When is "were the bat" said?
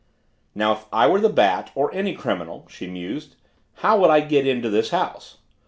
1.05-1.69